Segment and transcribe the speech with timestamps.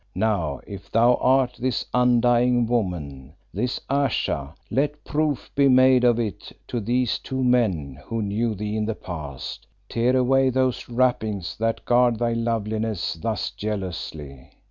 [0.15, 6.51] Now if thou art this undying woman, this Ayesha, let proof be made of it
[6.69, 9.67] to these two men who knew thee in the past.
[9.87, 14.49] Tear away those wrappings that guard thy loveliness thus jealously.